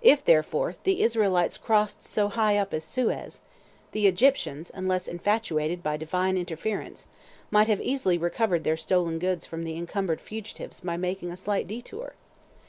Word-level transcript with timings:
If, 0.00 0.24
therefore, 0.24 0.76
the 0.84 1.02
Israelites 1.02 1.56
crossed 1.58 2.04
so 2.04 2.28
high 2.28 2.56
up 2.56 2.72
as 2.72 2.84
Suez, 2.84 3.40
the 3.90 4.06
Egyptians, 4.06 4.70
unless 4.72 5.08
infatuated 5.08 5.82
by 5.82 5.96
Divine 5.96 6.38
interference, 6.38 7.08
might 7.50 7.68
easily 7.80 8.14
have 8.14 8.22
recovered 8.22 8.62
their 8.62 8.76
stolen 8.76 9.18
goods 9.18 9.44
from 9.44 9.64
the 9.64 9.74
encumbered 9.74 10.20
fugitives 10.20 10.82
by 10.82 10.96
making 10.96 11.32
a 11.32 11.36
slight 11.36 11.66
detour. 11.66 12.14